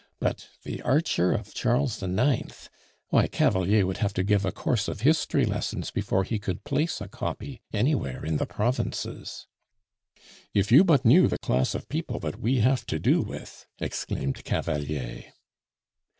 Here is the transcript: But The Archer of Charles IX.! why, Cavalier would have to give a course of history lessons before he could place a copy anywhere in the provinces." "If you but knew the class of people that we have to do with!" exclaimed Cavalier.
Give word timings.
But 0.19 0.47
The 0.63 0.81
Archer 0.81 1.31
of 1.31 1.53
Charles 1.53 2.01
IX.! 2.01 2.69
why, 3.09 3.27
Cavalier 3.27 3.85
would 3.85 3.97
have 3.99 4.15
to 4.15 4.23
give 4.23 4.45
a 4.45 4.51
course 4.51 4.87
of 4.87 5.01
history 5.01 5.45
lessons 5.45 5.91
before 5.91 6.23
he 6.23 6.39
could 6.39 6.63
place 6.63 7.01
a 7.01 7.07
copy 7.07 7.61
anywhere 7.71 8.25
in 8.25 8.37
the 8.37 8.47
provinces." 8.47 9.45
"If 10.55 10.71
you 10.71 10.83
but 10.83 11.05
knew 11.05 11.27
the 11.27 11.37
class 11.37 11.75
of 11.75 11.87
people 11.87 12.19
that 12.21 12.39
we 12.39 12.61
have 12.61 12.87
to 12.87 12.97
do 12.97 13.21
with!" 13.21 13.67
exclaimed 13.77 14.43
Cavalier. 14.43 15.25